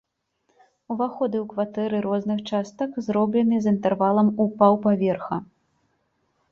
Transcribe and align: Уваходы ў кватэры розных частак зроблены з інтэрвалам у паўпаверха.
Уваходы 0.95 1.37
ў 1.41 1.45
кватэры 1.51 1.97
розных 2.07 2.39
частак 2.49 2.91
зроблены 3.09 3.55
з 3.67 3.75
інтэрвалам 3.75 4.27
у 4.43 4.53
паўпаверха. 4.63 5.35